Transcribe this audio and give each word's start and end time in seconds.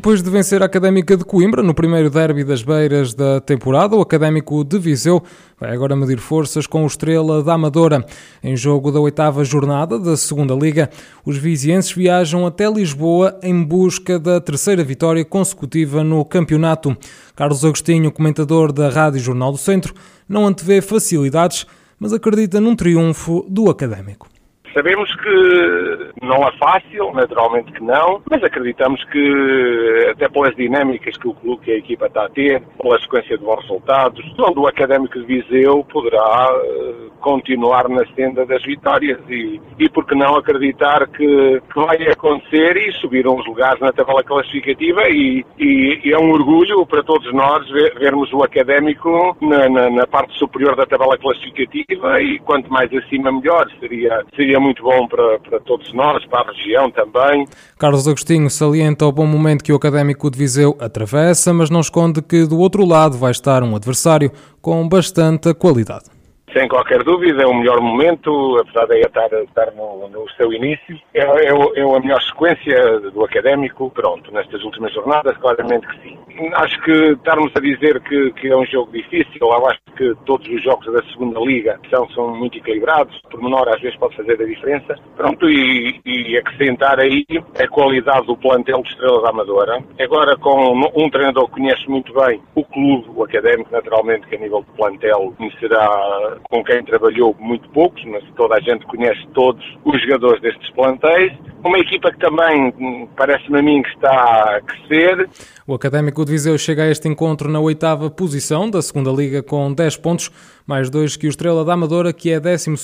Depois 0.00 0.22
de 0.22 0.30
vencer 0.30 0.62
a 0.62 0.64
Académica 0.64 1.14
de 1.14 1.26
Coimbra 1.26 1.62
no 1.62 1.74
primeiro 1.74 2.08
derby 2.08 2.42
das 2.42 2.62
beiras 2.62 3.12
da 3.12 3.38
temporada, 3.38 3.94
o 3.94 4.00
Académico 4.00 4.64
de 4.64 4.78
Viseu 4.78 5.22
vai 5.60 5.74
agora 5.74 5.94
medir 5.94 6.16
forças 6.16 6.66
com 6.66 6.84
o 6.84 6.86
Estrela 6.86 7.42
da 7.42 7.52
Amadora. 7.52 8.02
Em 8.42 8.56
jogo 8.56 8.90
da 8.90 8.98
oitava 8.98 9.44
jornada 9.44 9.98
da 9.98 10.16
Segunda 10.16 10.54
Liga, 10.54 10.88
os 11.22 11.36
vizienses 11.36 11.92
viajam 11.92 12.46
até 12.46 12.66
Lisboa 12.66 13.38
em 13.42 13.62
busca 13.62 14.18
da 14.18 14.40
terceira 14.40 14.82
vitória 14.82 15.22
consecutiva 15.22 16.02
no 16.02 16.24
campeonato. 16.24 16.96
Carlos 17.36 17.62
Agostinho, 17.62 18.10
comentador 18.10 18.72
da 18.72 18.88
Rádio 18.88 19.20
Jornal 19.20 19.52
do 19.52 19.58
Centro, 19.58 19.92
não 20.26 20.46
antevê 20.46 20.80
facilidades, 20.80 21.66
mas 21.98 22.14
acredita 22.14 22.58
num 22.58 22.74
triunfo 22.74 23.44
do 23.50 23.68
Académico. 23.68 24.26
Sabemos 24.72 25.14
que 25.16 26.10
não 26.22 26.46
é 26.46 26.52
fácil, 26.58 27.12
naturalmente 27.12 27.72
que 27.72 27.82
não, 27.82 28.22
mas 28.30 28.42
acreditamos 28.42 29.02
que, 29.04 30.08
até 30.10 30.28
pelas 30.28 30.54
dinâmicas 30.54 31.16
que 31.16 31.28
o 31.28 31.34
clube 31.34 31.62
e 31.66 31.72
a 31.72 31.76
equipa 31.78 32.06
está 32.06 32.26
a 32.26 32.28
ter, 32.28 32.62
pela 32.80 33.00
sequência 33.00 33.36
de 33.36 33.44
bons 33.44 33.60
resultados, 33.62 34.24
onde 34.38 34.58
o 34.58 34.66
Académico 34.66 35.18
de 35.18 35.26
Viseu 35.26 35.84
poderá 35.84 36.48
eh, 36.52 37.10
continuar 37.20 37.88
na 37.88 38.04
senda 38.14 38.46
das 38.46 38.62
vitórias 38.62 39.18
e, 39.28 39.60
e 39.78 39.88
por 39.88 40.06
que 40.06 40.14
não 40.14 40.36
acreditar 40.36 41.06
que, 41.08 41.60
que 41.72 41.80
vai 41.80 41.96
acontecer 42.08 42.76
e 42.76 42.92
subir 42.92 43.26
uns 43.26 43.46
lugares 43.46 43.80
na 43.80 43.92
tabela 43.92 44.22
classificativa 44.22 45.08
e, 45.08 45.44
e, 45.58 46.00
e 46.04 46.12
é 46.12 46.18
um 46.18 46.30
orgulho 46.30 46.86
para 46.86 47.02
todos 47.02 47.32
nós 47.32 47.68
ver, 47.70 47.98
vermos 47.98 48.32
o 48.32 48.42
Académico 48.42 49.36
na, 49.40 49.68
na, 49.68 49.90
na, 49.90 50.06
parte 50.06 50.36
superior 50.38 50.76
da 50.76 50.86
tabela 50.86 51.16
classificativa 51.18 52.20
e 52.22 52.38
quanto 52.40 52.72
mais 52.72 52.92
acima 52.92 53.32
melhor, 53.32 53.66
seria, 53.78 54.24
seria 54.34 54.59
muito 54.60 54.82
bom 54.82 55.08
para, 55.08 55.38
para 55.38 55.60
todos 55.60 55.92
nós, 55.92 56.24
para 56.26 56.50
a 56.50 56.52
região 56.52 56.90
também. 56.90 57.46
Carlos 57.78 58.06
Agostinho 58.06 58.50
salienta 58.50 59.06
o 59.06 59.12
bom 59.12 59.26
momento 59.26 59.64
que 59.64 59.72
o 59.72 59.76
Académico 59.76 60.30
de 60.30 60.38
Viseu 60.38 60.76
atravessa, 60.78 61.52
mas 61.52 61.70
não 61.70 61.80
esconde 61.80 62.20
que 62.20 62.46
do 62.46 62.58
outro 62.58 62.84
lado 62.84 63.16
vai 63.16 63.30
estar 63.30 63.62
um 63.62 63.74
adversário 63.74 64.30
com 64.60 64.86
bastante 64.88 65.54
qualidade. 65.54 66.09
Sem 66.52 66.66
qualquer 66.68 67.04
dúvida, 67.04 67.42
é 67.42 67.46
o 67.46 67.54
melhor 67.54 67.80
momento, 67.80 68.58
apesar 68.58 68.86
de 68.86 69.00
estar, 69.00 69.32
estar 69.32 69.72
no, 69.72 70.08
no, 70.08 70.28
seu 70.30 70.52
início. 70.52 70.98
É, 71.14 71.20
é, 71.20 71.48
é, 71.48 71.82
a 71.82 72.00
melhor 72.00 72.20
sequência 72.22 73.00
do 73.12 73.24
académico, 73.24 73.90
pronto, 73.90 74.32
nestas 74.32 74.62
últimas 74.64 74.92
jornadas, 74.92 75.36
claramente 75.38 75.86
que 75.86 76.02
sim. 76.02 76.18
Acho 76.54 76.80
que 76.82 76.92
estarmos 77.12 77.52
a 77.54 77.60
dizer 77.60 78.00
que, 78.00 78.32
que 78.32 78.48
é 78.48 78.56
um 78.56 78.64
jogo 78.66 78.90
difícil, 78.92 79.52
acho 79.66 79.80
que 79.96 80.14
todos 80.24 80.48
os 80.48 80.62
jogos 80.62 80.86
da 80.92 81.02
segunda 81.10 81.38
liga 81.40 81.78
são, 81.90 82.08
são 82.10 82.34
muito 82.34 82.58
equilibrados, 82.58 83.20
por 83.30 83.42
menor 83.42 83.68
às 83.68 83.80
vezes 83.80 83.98
pode 83.98 84.16
fazer 84.16 84.40
a 84.40 84.46
diferença. 84.46 84.96
Pronto, 85.16 85.48
e, 85.48 86.00
e 86.04 86.36
acrescentar 86.38 86.98
aí 86.98 87.24
a 87.58 87.68
qualidade 87.68 88.26
do 88.26 88.36
plantel 88.36 88.82
de 88.82 88.88
Estrela 88.88 89.22
da 89.22 89.30
Amadora. 89.30 89.84
Agora 90.00 90.36
com 90.36 90.72
um 90.96 91.10
treinador 91.10 91.46
que 91.46 91.60
conhece 91.60 91.88
muito 91.88 92.12
bem 92.14 92.40
o 92.54 92.64
clube, 92.64 93.08
o 93.14 93.22
académico, 93.22 93.70
naturalmente, 93.70 94.26
que 94.26 94.36
a 94.36 94.38
nível 94.38 94.62
de 94.62 94.76
plantel 94.76 95.34
conhecerá 95.36 96.39
com 96.48 96.64
quem 96.64 96.84
trabalhou 96.84 97.36
muito 97.38 97.68
poucos, 97.70 98.02
mas 98.06 98.24
toda 98.36 98.56
a 98.56 98.60
gente 98.60 98.84
conhece 98.86 99.20
todos 99.34 99.64
os 99.84 100.00
jogadores 100.02 100.40
destes 100.40 100.70
plantéis. 100.70 101.32
Uma 101.64 101.78
equipa 101.78 102.10
que 102.10 102.18
também 102.18 102.72
hum, 102.78 103.08
parece-me 103.16 103.58
a 103.58 103.62
mim 103.62 103.82
que 103.82 103.90
está 103.90 104.56
a 104.56 104.60
crescer. 104.60 105.28
O 105.66 105.74
Académico 105.74 106.24
de 106.24 106.32
Viseu 106.32 106.56
chega 106.58 106.84
a 106.84 106.90
este 106.90 107.08
encontro 107.08 107.50
na 107.50 107.60
oitava 107.60 108.10
posição 108.10 108.70
da 108.70 108.80
segunda 108.82 109.10
Liga 109.10 109.42
com 109.42 109.72
10 109.72 109.96
pontos, 109.98 110.30
mais 110.66 110.88
dois 110.90 111.16
que 111.16 111.26
o 111.26 111.30
Estrela 111.30 111.64
da 111.64 111.74
Amadora, 111.74 112.12
que 112.12 112.30
é 112.30 112.40
12 112.40 112.76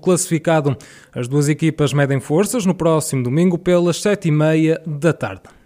classificado. 0.00 0.76
As 1.14 1.28
duas 1.28 1.48
equipas 1.48 1.92
medem 1.92 2.20
forças 2.20 2.64
no 2.64 2.74
próximo 2.74 3.22
domingo 3.22 3.58
pelas 3.58 4.00
sete 4.00 4.28
e 4.28 4.30
meia 4.30 4.80
da 4.86 5.12
tarde. 5.12 5.59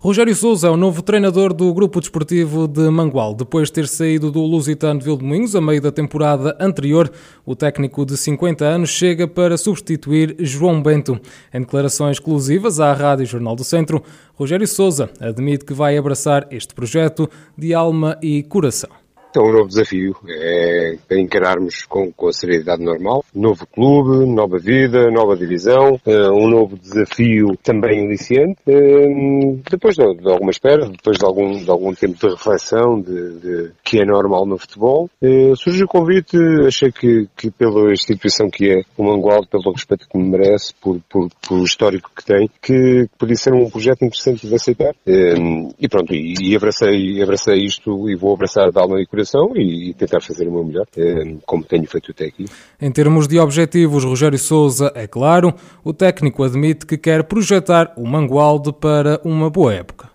Rogério 0.00 0.32
Souza 0.32 0.68
é 0.68 0.70
o 0.70 0.76
novo 0.76 1.02
treinador 1.02 1.52
do 1.52 1.74
Grupo 1.74 1.98
Desportivo 1.98 2.68
de 2.68 2.88
Mangual. 2.88 3.34
Depois 3.34 3.66
de 3.66 3.72
ter 3.72 3.88
saído 3.88 4.30
do 4.30 4.40
Lusitano 4.42 5.00
de 5.00 5.04
Vildomingos 5.04 5.56
a 5.56 5.60
meio 5.60 5.82
da 5.82 5.90
temporada 5.90 6.56
anterior, 6.60 7.10
o 7.44 7.56
técnico 7.56 8.06
de 8.06 8.16
50 8.16 8.64
anos 8.64 8.90
chega 8.90 9.26
para 9.26 9.58
substituir 9.58 10.36
João 10.38 10.80
Bento. 10.80 11.20
Em 11.52 11.62
declarações 11.62 12.18
exclusivas 12.18 12.78
à 12.78 12.92
Rádio 12.92 13.26
Jornal 13.26 13.56
do 13.56 13.64
Centro, 13.64 14.00
Rogério 14.34 14.68
Souza 14.68 15.10
admite 15.18 15.64
que 15.64 15.74
vai 15.74 15.98
abraçar 15.98 16.46
este 16.52 16.72
projeto 16.76 17.28
de 17.56 17.74
alma 17.74 18.16
e 18.22 18.44
coração. 18.44 19.07
É 19.38 19.40
um 19.40 19.52
novo 19.52 19.68
desafio, 19.68 20.16
é 20.28 20.96
encararmos 21.12 21.84
com, 21.84 22.10
com 22.10 22.26
a 22.26 22.32
seriedade 22.32 22.82
normal. 22.82 23.24
Novo 23.32 23.64
clube, 23.68 24.26
nova 24.26 24.58
vida, 24.58 25.08
nova 25.12 25.36
divisão, 25.36 25.94
uh, 26.04 26.32
um 26.32 26.48
novo 26.48 26.76
desafio 26.76 27.56
também 27.62 28.04
iniciante. 28.04 28.58
Uh, 28.66 29.60
depois 29.70 29.94
de, 29.94 30.02
de, 30.16 30.28
alguma 30.28 30.50
espera, 30.50 30.88
depois 30.88 31.18
de 31.18 31.24
algum, 31.24 31.52
de 31.52 31.70
algum 31.70 31.94
tempo 31.94 32.18
de 32.18 32.34
reflexão 32.34 33.00
de, 33.00 33.38
de 33.38 33.70
que 33.84 34.00
é 34.00 34.04
normal 34.04 34.44
no 34.44 34.58
futebol, 34.58 35.08
uh, 35.22 35.56
surgiu 35.56 35.86
o 35.86 35.88
convite, 35.88 36.36
achei 36.66 36.90
que, 36.90 37.28
que 37.36 37.48
pela 37.52 37.92
instituição 37.92 38.50
que 38.50 38.72
é 38.72 38.82
o 38.96 39.04
Mangualde, 39.04 39.46
pelo 39.46 39.72
respeito 39.72 40.08
que 40.08 40.18
me 40.18 40.30
merece, 40.30 40.74
por, 40.80 40.98
por, 41.08 41.28
por 41.46 41.62
histórico 41.62 42.10
que 42.16 42.24
tem, 42.24 42.50
que 42.60 43.06
podia 43.16 43.36
ser 43.36 43.54
um 43.54 43.70
projeto 43.70 44.04
interessante 44.04 44.48
de 44.48 44.54
aceitar. 44.56 44.94
e 45.06 45.88
pronto, 45.88 46.12
e, 46.12 46.34
e 46.40 46.56
abracei, 46.56 47.22
abracei 47.22 47.64
isto 47.64 48.10
e 48.10 48.16
vou 48.16 48.34
abraçar 48.34 48.72
de 48.72 48.78
alma 48.80 49.00
e 49.00 49.06
coração 49.06 49.27
e 49.56 49.94
tentar 49.94 50.20
fazer 50.20 50.48
o 50.48 50.52
meu 50.52 50.64
melhor, 50.64 50.86
eh, 50.96 51.36
como 51.46 51.64
tenho 51.64 51.86
feito 51.86 52.10
até 52.10 52.26
aqui. 52.26 52.44
Em 52.80 52.90
termos 52.90 53.26
de 53.26 53.38
objetivos, 53.38 54.04
Rogério 54.04 54.38
Souza 54.38 54.92
é 54.94 55.06
claro, 55.06 55.54
o 55.84 55.92
técnico 55.92 56.44
admite 56.44 56.86
que 56.86 56.96
quer 56.96 57.24
projetar 57.24 57.92
o 57.96 58.06
Mangualde 58.06 58.72
para 58.72 59.20
uma 59.24 59.50
boa 59.50 59.74
época. 59.74 60.10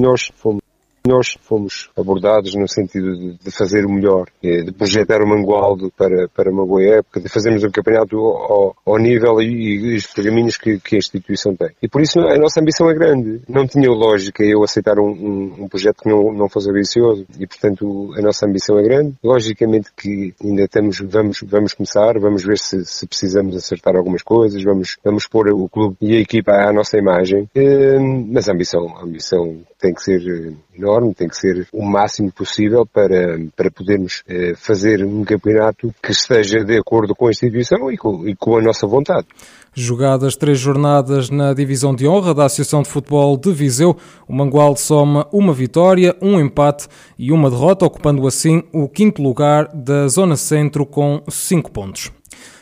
Nós 0.00 0.30
fomos 0.36 0.62
nós 1.10 1.36
fomos 1.42 1.90
abordados 1.96 2.54
no 2.54 2.68
sentido 2.68 3.16
de, 3.16 3.38
de, 3.44 3.50
fazer 3.50 3.84
o 3.84 3.90
melhor, 3.90 4.28
eh, 4.42 4.62
de 4.62 4.72
projetar 4.72 5.20
o 5.20 5.28
Mangualdo 5.28 5.92
para, 5.96 6.28
para 6.28 6.50
uma 6.50 6.64
boa 6.64 6.82
época, 6.82 7.20
de 7.20 7.28
fazermos 7.28 7.64
um 7.64 7.70
campeonato 7.70 8.16
ao, 8.16 8.76
ao 8.86 8.98
nível 8.98 9.42
e, 9.42 9.46
e 9.46 9.96
os 9.96 10.06
pergaminhos 10.06 10.56
que, 10.56 10.78
que, 10.78 10.94
a 10.94 10.98
instituição 10.98 11.54
tem. 11.54 11.70
E 11.82 11.88
por 11.88 12.00
isso 12.00 12.20
a 12.20 12.38
nossa 12.38 12.60
ambição 12.60 12.88
é 12.88 12.94
grande. 12.94 13.42
Não 13.48 13.66
tinha 13.66 13.90
lógica 13.90 14.44
eu 14.44 14.62
aceitar 14.62 14.98
um, 14.98 15.10
um, 15.10 15.64
um 15.64 15.68
projeto 15.68 16.02
que 16.02 16.08
não, 16.08 16.32
não 16.32 16.48
fosse 16.48 16.70
ambicioso 16.70 17.26
e, 17.38 17.46
portanto, 17.46 18.12
a 18.16 18.22
nossa 18.22 18.46
ambição 18.46 18.78
é 18.78 18.82
grande. 18.82 19.14
Logicamente 19.22 19.90
que 19.96 20.32
ainda 20.42 20.62
estamos, 20.62 21.00
vamos, 21.00 21.40
vamos 21.42 21.74
começar, 21.74 22.18
vamos 22.18 22.44
ver 22.44 22.58
se, 22.58 22.84
se 22.84 23.06
precisamos 23.06 23.56
acertar 23.56 23.96
algumas 23.96 24.22
coisas, 24.22 24.62
vamos, 24.62 24.96
vamos 25.04 25.26
pôr 25.26 25.48
o 25.48 25.68
clube 25.68 25.96
e 26.00 26.16
a 26.16 26.20
equipa 26.20 26.52
à 26.52 26.72
nossa 26.72 26.96
imagem, 26.96 27.48
eh, 27.54 27.98
mas 27.98 28.48
a 28.48 28.52
ambição, 28.52 28.96
a 28.96 29.02
ambição 29.02 29.58
tem 29.80 29.94
que 29.94 30.02
ser 30.02 30.20
eh, 30.20 30.52
enorme, 31.00 31.14
tem 31.14 31.28
que 31.28 31.36
ser 31.36 31.66
o 31.72 31.82
máximo 31.82 32.30
possível 32.30 32.86
para, 32.86 33.38
para 33.56 33.70
podermos 33.70 34.22
eh, 34.28 34.52
fazer 34.56 35.04
um 35.04 35.24
campeonato 35.24 35.92
que 36.02 36.12
esteja 36.12 36.64
de 36.64 36.78
acordo 36.78 37.14
com 37.14 37.26
a 37.26 37.30
instituição 37.30 37.90
e 37.90 37.96
com, 37.96 38.28
e 38.28 38.36
com 38.36 38.56
a 38.56 38.62
nossa 38.62 38.86
vontade. 38.86 39.26
Jogadas 39.72 40.36
três 40.36 40.58
jornadas 40.58 41.30
na 41.30 41.54
divisão 41.54 41.94
de 41.94 42.06
honra 42.06 42.34
da 42.34 42.44
Associação 42.44 42.82
de 42.82 42.88
Futebol 42.88 43.36
de 43.36 43.52
Viseu, 43.52 43.96
o 44.28 44.34
Mangual 44.34 44.76
soma 44.76 45.26
uma 45.32 45.52
vitória, 45.52 46.16
um 46.20 46.40
empate 46.40 46.88
e 47.18 47.32
uma 47.32 47.48
derrota, 47.48 47.86
ocupando 47.86 48.26
assim 48.26 48.64
o 48.72 48.88
quinto 48.88 49.22
lugar 49.22 49.68
da 49.72 50.08
Zona 50.08 50.36
Centro 50.36 50.84
com 50.84 51.22
cinco 51.28 51.70
pontos. 51.70 52.10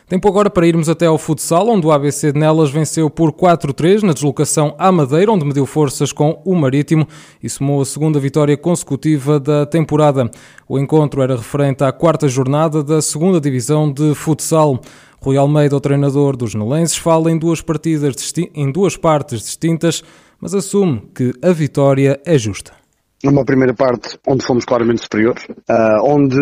Tempo 0.09 0.27
agora 0.27 0.49
para 0.49 0.67
irmos 0.67 0.89
até 0.89 1.05
ao 1.05 1.19
futsal, 1.19 1.69
onde 1.69 1.87
o 1.87 1.93
ABC 1.93 2.33
de 2.33 2.41
Nelas 2.41 2.71
venceu 2.71 3.11
por 3.11 3.31
4-3 3.31 4.03
na 4.03 4.15
deslocação 4.15 4.75
à 4.79 4.91
Madeira, 4.91 5.31
onde 5.31 5.45
mediu 5.45 5.67
forças 5.67 6.13
com 6.13 6.41
o 6.47 6.55
Marítimo 6.55 7.07
e 7.43 7.51
somou 7.51 7.83
a 7.83 7.85
segunda 7.85 8.19
vitória 8.19 8.57
consecutiva 8.57 9.39
da 9.39 9.67
temporada. 9.67 10.31
O 10.67 10.79
encontro 10.79 11.21
era 11.21 11.37
referente 11.37 11.85
à 11.85 11.93
quarta 11.93 12.27
jornada 12.27 12.83
da 12.83 13.03
segunda 13.03 13.39
divisão 13.39 13.93
de 13.93 14.15
futsal. 14.15 14.81
Rui 15.21 15.37
Almeida, 15.37 15.77
o 15.77 15.81
treinador 15.81 16.39
dos 16.39 16.55
Nelenses, 16.55 16.97
fala 16.97 17.31
em 17.31 17.37
duas 17.37 17.61
partidas 17.61 18.33
em 18.55 18.73
duas 18.73 18.97
partes 18.97 19.43
distintas, 19.43 20.03
mas 20.41 20.55
assume 20.55 21.03
que 21.15 21.35
a 21.43 21.53
vitória 21.53 22.19
é 22.25 22.39
justa. 22.39 22.78
Uma 23.25 23.45
primeira 23.45 23.75
parte 23.75 24.19
onde 24.27 24.45
fomos 24.45 24.65
claramente 24.65 25.03
superiores, 25.03 25.45
uh, 25.45 26.05
onde 26.05 26.39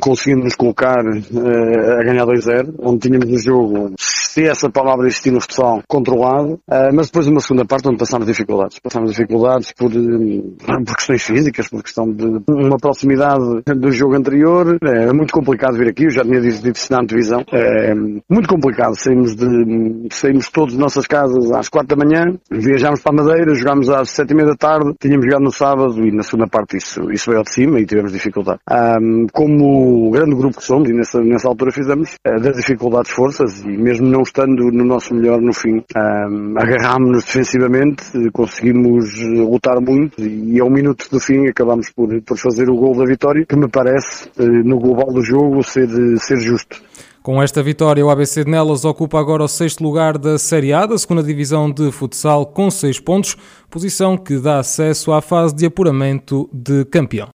conseguimos 0.00 0.44
nos 0.44 0.54
colocar 0.54 1.04
uh, 1.04 2.00
a 2.00 2.04
ganhar 2.04 2.24
2-0, 2.24 2.74
onde 2.78 3.08
tínhamos 3.08 3.30
o 3.30 3.38
jogo, 3.38 3.94
se 3.98 4.44
essa 4.44 4.70
palavra 4.70 5.06
existir 5.06 5.32
no 5.32 5.40
futsal, 5.40 5.82
controlado, 5.88 6.54
uh, 6.68 6.94
mas 6.94 7.06
depois 7.06 7.26
uma 7.26 7.40
segunda 7.40 7.64
parte 7.64 7.88
onde 7.88 7.98
passámos 7.98 8.26
dificuldades. 8.26 8.78
Passámos 8.78 9.10
dificuldades 9.10 9.72
por, 9.72 9.90
por 9.90 10.96
questões 10.96 11.22
físicas, 11.22 11.68
por 11.68 11.82
questão 11.82 12.10
de 12.12 12.24
uma 12.48 12.76
proximidade 12.76 13.62
do 13.76 13.90
jogo 13.90 14.16
anterior. 14.16 14.78
É 14.82 15.12
muito 15.12 15.32
complicado 15.32 15.76
vir 15.76 15.88
aqui, 15.88 16.04
eu 16.04 16.10
já 16.10 16.22
tinha 16.22 16.40
dito 16.40 16.68
isso 16.70 16.92
na 16.92 17.00
antevisão. 17.00 17.44
É 17.52 17.94
muito 17.94 18.48
complicado. 18.48 18.94
Saímos, 18.94 19.34
de, 19.34 20.08
saímos 20.12 20.48
todos 20.50 20.74
de 20.74 20.80
nossas 20.80 21.06
casas 21.06 21.50
às 21.52 21.68
quatro 21.68 21.96
da 21.96 22.04
manhã, 22.04 22.38
viajámos 22.50 23.00
para 23.00 23.12
a 23.12 23.24
Madeira, 23.24 23.54
jogámos 23.54 23.88
às 23.88 24.10
sete 24.10 24.32
e 24.32 24.34
meia 24.34 24.48
da 24.48 24.56
tarde, 24.56 24.94
tínhamos 25.00 25.24
jogado 25.24 25.42
no 25.42 25.52
sábado 25.52 25.87
e 25.96 26.10
na 26.10 26.22
segunda 26.22 26.46
parte 26.46 26.76
isso, 26.76 27.10
isso 27.10 27.30
veio 27.30 27.42
de 27.42 27.50
cima 27.50 27.80
e 27.80 27.86
tivemos 27.86 28.12
dificuldade. 28.12 28.60
Um, 28.70 29.26
como 29.32 30.10
grande 30.10 30.34
grupo 30.34 30.58
que 30.58 30.64
somos, 30.64 30.88
e 30.88 30.92
nessa, 30.92 31.20
nessa 31.20 31.48
altura 31.48 31.72
fizemos, 31.72 32.16
uh, 32.26 32.40
das 32.40 32.56
dificuldades 32.56 33.10
forças 33.10 33.62
e 33.62 33.76
mesmo 33.76 34.06
não 34.06 34.22
estando 34.22 34.70
no 34.70 34.84
nosso 34.84 35.14
melhor 35.14 35.40
no 35.40 35.52
fim, 35.52 35.82
um, 35.96 36.54
agarrámos-nos 36.56 37.24
defensivamente, 37.24 38.30
conseguimos 38.32 39.14
lutar 39.22 39.80
muito 39.80 40.20
e 40.20 40.60
ao 40.60 40.70
minuto 40.70 41.08
do 41.10 41.20
fim 41.20 41.46
acabámos 41.46 41.90
por, 41.90 42.08
por 42.22 42.36
fazer 42.36 42.68
o 42.68 42.76
gol 42.76 42.96
da 42.96 43.04
vitória, 43.04 43.44
que 43.46 43.56
me 43.56 43.68
parece, 43.68 44.28
uh, 44.38 44.64
no 44.64 44.78
global 44.78 45.12
do 45.12 45.22
jogo, 45.22 45.62
ser, 45.62 45.88
ser 46.18 46.38
justo. 46.38 46.87
Com 47.28 47.42
esta 47.42 47.62
vitória, 47.62 48.02
o 48.02 48.08
ABC 48.08 48.42
de 48.42 48.50
Nelas 48.50 48.86
ocupa 48.86 49.20
agora 49.20 49.44
o 49.44 49.48
sexto 49.48 49.84
lugar 49.84 50.16
da 50.16 50.38
Série 50.38 50.72
A, 50.72 50.86
da 50.86 50.96
segunda 50.96 51.22
divisão 51.22 51.70
de 51.70 51.92
futsal, 51.92 52.46
com 52.46 52.70
seis 52.70 52.98
pontos, 52.98 53.36
posição 53.68 54.16
que 54.16 54.38
dá 54.38 54.60
acesso 54.60 55.12
à 55.12 55.20
fase 55.20 55.54
de 55.54 55.66
apuramento 55.66 56.48
de 56.50 56.86
campeão. 56.86 57.26